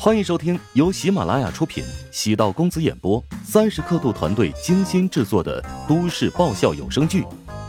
[0.00, 7.22] 欢迎收听由喜马拉雅出品、喜道公子演播、三十刻度团队精心制作的都市爆笑有声剧《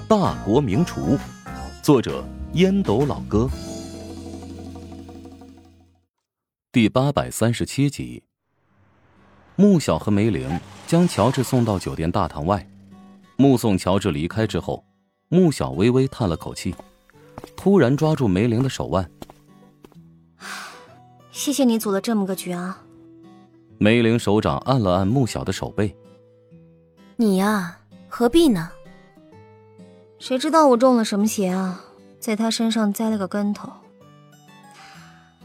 [0.07, 1.17] 大国名厨》，
[1.81, 2.23] 作者
[2.53, 3.49] 烟斗老哥，
[6.71, 8.21] 第八百三十七集。
[9.55, 10.47] 穆小和梅玲
[10.85, 12.69] 将乔治送到酒店大堂外，
[13.37, 14.85] 目送乔治离开之后，
[15.29, 16.75] 穆小微微叹了口气，
[17.57, 19.09] 突然抓住梅玲的手腕。
[21.39, 22.83] 谢谢你组了这么个局啊！
[23.77, 25.95] 梅玲手掌按了按穆小的手背。
[27.15, 28.69] 你呀，何必呢？
[30.17, 31.81] 谁知道我中了什么邪啊，
[32.19, 33.71] 在他身上栽了个跟头。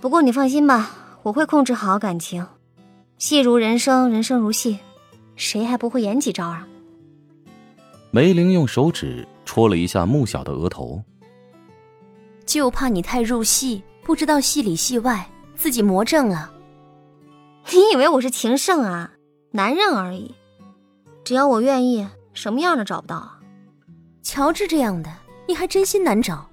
[0.01, 0.91] 不过你放心吧，
[1.23, 2.45] 我会控制好感情。
[3.17, 4.81] 戏如人生，人生如戏，
[5.37, 6.67] 谁还不会演几招啊？
[8.11, 11.01] 梅玲用手指戳了一下穆小的额头。
[12.45, 15.25] 就怕你太入戏，不知道戏里戏外。
[15.57, 16.53] 自己魔怔了，
[17.73, 19.13] 你以为我是情圣啊？
[19.53, 20.35] 男人而已，
[21.25, 23.41] 只要我愿意，什么样的找不到啊？
[24.23, 25.11] 乔治这样的，
[25.47, 26.49] 你还真心难找。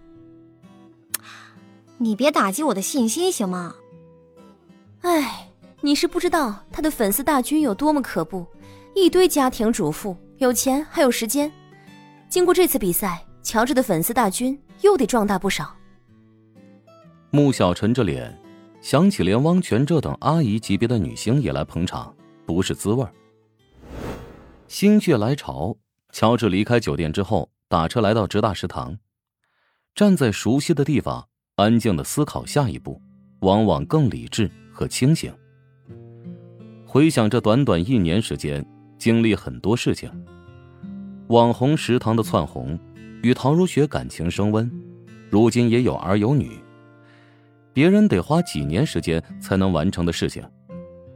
[1.98, 3.76] 你别打击我的信心行吗？
[5.02, 5.50] 哎，
[5.82, 8.46] 你是不知道他的粉丝大军有多么可怖，
[8.94, 11.52] 一堆家庭主妇，有钱还有时间。
[12.30, 15.76] 经过这次比赛，乔治的粉丝大军又得壮大不少。
[17.32, 18.41] 穆小晨这脸。
[18.82, 22.14] 想起连汪泉这等阿姨级别的女星也来捧场，
[22.48, 23.14] 不是滋味儿。
[24.68, 25.78] 心血来潮，
[26.12, 28.98] 乔治离开酒店之后，打车来到直大食堂，
[29.94, 33.00] 站在熟悉的地方，安静的思考下一步，
[33.42, 35.32] 往往更理智和清醒。
[36.88, 38.66] 回想这短短一年时间，
[38.98, 40.10] 经历很多事情。
[41.28, 42.78] 网红食堂的窜红，
[43.22, 44.70] 与陶如雪感情升温，
[45.30, 46.60] 如今也有儿有女。
[47.74, 50.44] 别人得花几年时间才能完成的事情，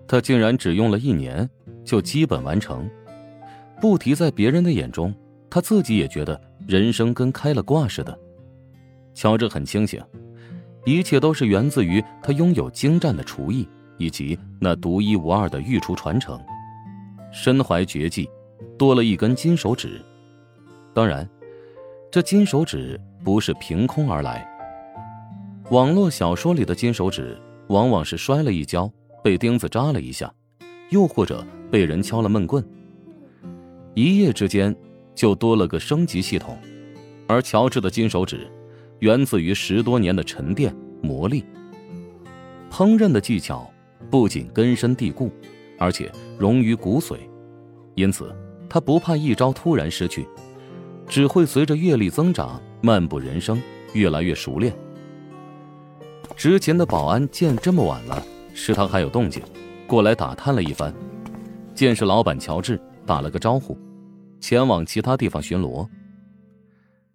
[0.08, 1.50] 他竟然只用了一年
[1.84, 2.90] 就基本完成。
[3.82, 5.14] 不提在别人的眼中，
[5.50, 8.18] 他自己也觉得人生跟开了挂似的。
[9.14, 10.02] 乔治很清醒，
[10.86, 13.68] 一切都是源自于他拥有精湛的厨艺
[13.98, 16.40] 以及那独一无二的御厨传承。
[17.34, 18.30] 身怀绝技，
[18.78, 20.02] 多了一根金手指。
[20.94, 21.30] 当然，
[22.10, 24.50] 这金手指不是凭空而来。
[25.72, 27.36] 网络小说里的金手指，
[27.70, 28.92] 往往是摔了一跤，
[29.24, 30.32] 被钉子扎了一下，
[30.92, 32.64] 又或者被人敲了闷棍，
[33.96, 34.76] 一夜之间
[35.16, 36.56] 就多了个升级系统。
[37.28, 38.48] 而乔治的金手指，
[39.00, 40.72] 源自于十多年的沉淀
[41.02, 41.44] 磨砺。
[42.70, 43.68] 烹饪的技巧
[44.12, 45.32] 不仅根深蒂固，
[45.80, 47.18] 而且融于骨髓，
[47.96, 48.32] 因此
[48.70, 50.28] 他不怕一招突然失去，
[51.08, 53.60] 只会随着阅历增长，漫步人生，
[53.94, 54.72] 越来越熟练。
[56.36, 59.42] 值钱的保安见这么晚了，食堂还有动静，
[59.88, 60.94] 过来打探了一番，
[61.74, 63.78] 见是老板乔治，打了个招呼，
[64.40, 65.88] 前往其他地方巡逻。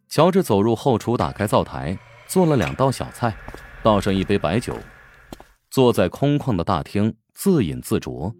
[0.09, 3.34] 乔治走入后厨，打开灶台，做了两道小菜，
[3.82, 4.75] 倒上一杯白酒，
[5.71, 8.32] 坐在空旷的大厅自饮自酌。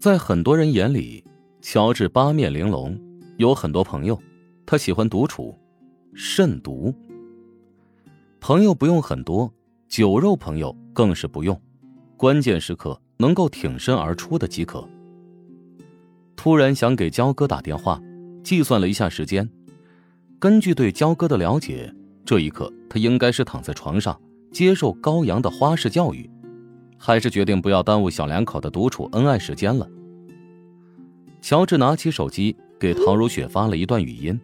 [0.00, 1.24] 在很多人眼里，
[1.60, 2.98] 乔治八面玲珑，
[3.38, 4.18] 有很多朋友，
[4.64, 5.58] 他喜欢独处，
[6.14, 6.94] 慎独。
[8.46, 9.52] 朋友不用很多，
[9.88, 11.60] 酒肉朋友更是不用，
[12.16, 14.88] 关键时刻能够挺身而出的即可。
[16.36, 18.00] 突然想给焦哥打电话，
[18.44, 19.50] 计算了一下时间，
[20.38, 21.92] 根据对焦哥的了解，
[22.24, 24.16] 这一刻他应该是躺在床上
[24.52, 26.30] 接受高阳的花式教育，
[26.96, 29.90] 还是决定不要耽误小两口的独处恩爱时间了。
[31.40, 34.40] 乔治拿起手机给陶如雪发了一段语音。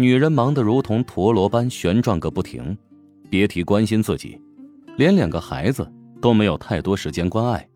[0.00, 2.74] 女人忙得如同陀螺般旋转个不停，
[3.28, 4.40] 别提关心自己，
[4.96, 5.86] 连两个孩子
[6.22, 7.68] 都没有太多时间关爱。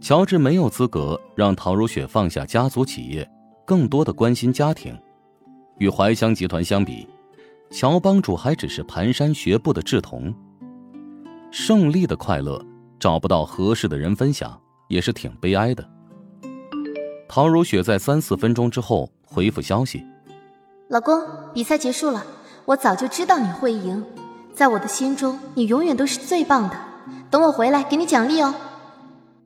[0.00, 3.24] 乔治没有资格让陶如雪放下家族企业，
[3.64, 4.98] 更多的关心家庭。
[5.78, 7.06] 与怀香集团相比，
[7.70, 10.34] 乔帮主还只是蹒跚学步的稚童。
[11.52, 12.60] 胜利的快乐
[12.98, 15.88] 找不到合适的人分享，也是挺悲哀的。
[17.28, 20.04] 陶如雪在三四分钟之后回复消息。
[20.90, 21.22] 老公，
[21.54, 22.26] 比赛结束了，
[22.64, 24.04] 我早就知道你会赢，
[24.52, 26.76] 在我的心中，你永远都是最棒的。
[27.30, 28.52] 等我回来给你奖励哦。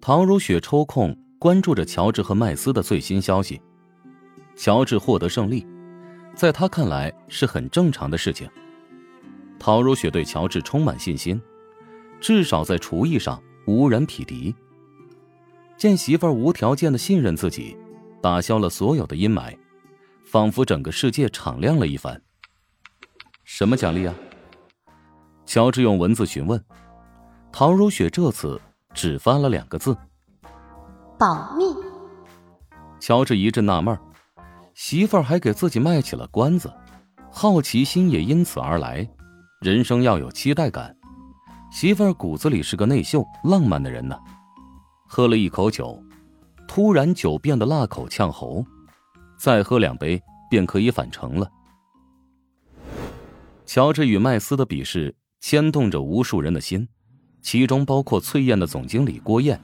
[0.00, 3.60] 唐如雪抽空关注着乔治和麦斯的最新消息。
[4.56, 5.66] 乔治获得胜利，
[6.34, 8.48] 在他看来是很正常的事情。
[9.58, 11.38] 陶如雪对乔治充满信心，
[12.22, 14.54] 至少在厨艺上无人匹敌。
[15.76, 17.76] 见媳妇儿无条件的信任自己，
[18.22, 19.54] 打消了所有的阴霾。
[20.34, 22.20] 仿佛整个世界敞亮了一番。
[23.44, 24.12] 什么奖励啊？
[25.46, 26.60] 乔治用文字询问。
[27.52, 28.60] 陶如雪这次
[28.92, 29.96] 只发了两个字
[31.16, 31.64] ：“保密。”
[32.98, 33.96] 乔治一阵纳闷
[34.74, 36.68] 媳妇儿还给自己卖起了关子，
[37.30, 39.08] 好奇心也因此而来。
[39.60, 40.96] 人生要有期待感，
[41.70, 44.18] 媳妇儿骨子里是个内秀、浪漫的人呢。
[45.06, 46.02] 喝了一口酒，
[46.66, 48.66] 突然酒变得辣口呛喉，
[49.44, 51.46] 再喝两杯便可以返程了。
[53.66, 56.88] 乔治与麦斯的比试牵动着无数人的心，
[57.42, 59.60] 其中包括翠燕的总经理郭燕。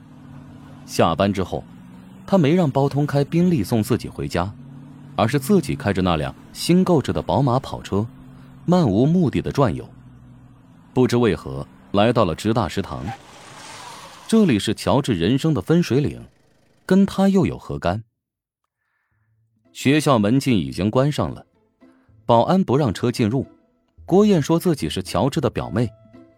[0.85, 1.63] 下班之后，
[2.27, 4.53] 他没让包通开宾利送自己回家，
[5.15, 8.05] 而是自己开着那辆新购置的宝马跑车，
[8.65, 9.83] 漫无目的的转悠。
[10.93, 13.03] 不知为何，来到了职大食堂。
[14.27, 16.23] 这里是乔治人生的分水岭，
[16.85, 18.03] 跟他又有何干？
[19.73, 21.45] 学校门禁已经关上了，
[22.25, 23.45] 保安不让车进入。
[24.05, 25.89] 郭燕说自己是乔治的表妹，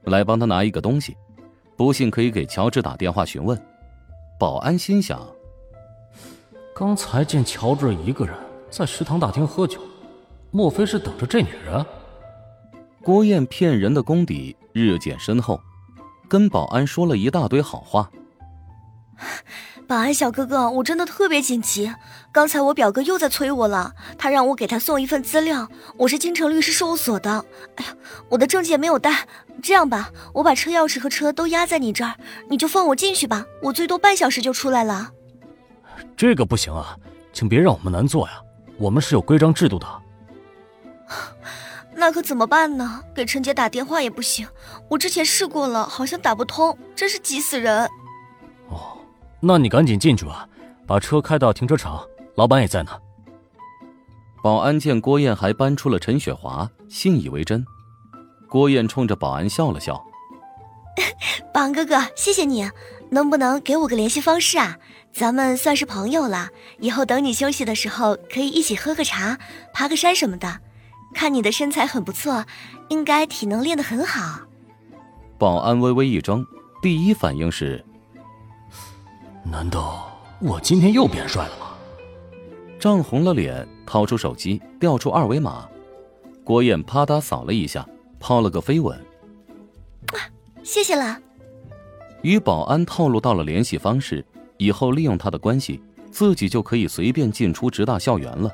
[0.03, 1.15] 来帮他拿一个东西，
[1.75, 3.59] 不信可以给乔治打电话询问。
[4.39, 5.25] 保安心想：
[6.75, 8.35] 刚才见乔治一个人
[8.69, 9.79] 在食堂大厅喝酒，
[10.51, 11.83] 莫非是等着这女人？
[13.01, 15.59] 郭燕骗人的功底日渐深厚。
[16.29, 18.09] 跟保安说了一大堆好话。
[19.87, 21.93] 保安小哥哥，我真的特别紧急，
[22.31, 25.67] 刚才我表哥又在催我了，他让我给他送一份资料。
[25.97, 27.43] 我是京城律师事务所的，
[27.75, 27.93] 哎呀，
[28.29, 29.27] 我的证件没有带。
[29.61, 32.15] 这样吧，我把车钥匙和车都压在你这儿，
[32.49, 35.11] 你就放我进去吧，我最多半小时就出来了。
[36.15, 36.97] 这个不行啊，
[37.31, 38.41] 请别让我们难做呀，
[38.77, 39.87] 我们是有规章制度的。
[41.95, 43.01] 那可怎么办呢？
[43.13, 44.47] 给陈姐打电话也不行，
[44.89, 47.87] 我之前试过了，好像打不通，真是急死人。
[49.43, 50.47] 哦，那你赶紧进去吧，
[50.87, 52.01] 把车开到停车场，
[52.35, 52.91] 老板也在呢。
[54.41, 57.65] 保安见郭燕还搬出了陈雪华，信以为真。
[58.47, 60.01] 郭燕冲着保安笑了笑
[61.53, 62.69] ：“保安哥哥，谢谢你，
[63.09, 64.77] 能不能给我个联系方式啊？
[65.11, 66.49] 咱们算是朋友了，
[66.79, 69.37] 以后等你休息的时候，可以一起喝个茶、
[69.73, 70.59] 爬个山什么的。”
[71.13, 72.43] 看你的身材很不错，
[72.89, 74.39] 应该体能练得很好。
[75.37, 76.43] 保安微微一怔，
[76.81, 77.85] 第一反应是：
[79.43, 80.09] 难道
[80.39, 81.67] 我今天又变帅了吗？
[82.79, 85.67] 涨红了脸，掏出手机，调出二维码。
[86.43, 87.87] 郭燕啪嗒扫了一下，
[88.19, 88.99] 抛了个飞吻。
[90.63, 91.19] 谢谢了。
[92.21, 94.25] 与保安透露到了联系方式，
[94.57, 98.49] 以后利用他的关系，自己就可以随便进出直大校园了。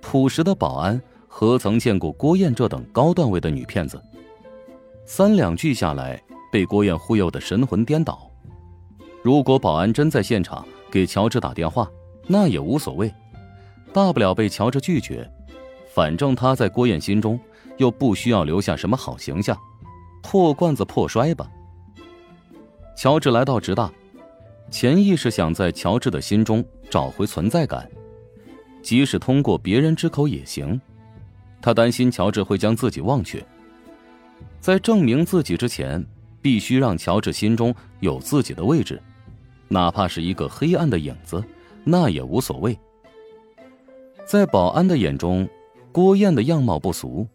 [0.00, 1.00] 朴实的保安。
[1.34, 3.98] 何曾见过郭燕这等高段位的女骗子？
[5.06, 6.22] 三两句下来，
[6.52, 8.30] 被郭燕忽悠的神魂颠倒。
[9.22, 11.88] 如果保安真在现场给乔治打电话，
[12.26, 13.12] 那也无所谓，
[13.92, 15.28] 大不了被乔治拒绝。
[15.94, 17.38] 反正他在郭燕心中
[17.76, 19.56] 又不需要留下什么好形象，
[20.22, 21.48] 破罐子破摔吧。
[22.96, 23.90] 乔治来到职大，
[24.70, 27.88] 潜意识想在乔治的心中找回存在感，
[28.82, 30.80] 即使通过别人之口也行。
[31.60, 33.44] 他担心乔治会将自己忘却，
[34.60, 36.04] 在证明自己之前，
[36.40, 39.00] 必须让乔治心中有自己的位置，
[39.72, 41.42] 哪怕是一个黑暗的影子，
[41.82, 42.78] 那也无所谓。
[44.26, 45.48] 在保安的眼中，
[45.90, 47.26] 郭燕的样貌不俗，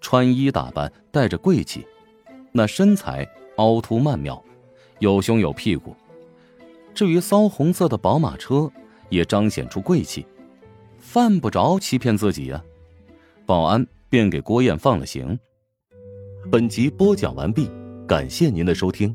[0.00, 1.86] 穿衣打扮带着贵气，
[2.50, 4.42] 那身材凹凸曼妙，
[5.00, 5.94] 有胸有屁股，
[6.94, 8.70] 至于骚红色的宝马车，
[9.10, 10.24] 也彰显出贵气，
[10.98, 12.64] 犯不着欺骗自己呀。
[13.44, 15.38] 保安便给郭燕放了行。
[16.50, 17.70] 本集播讲完毕，
[18.08, 19.14] 感谢您的收听。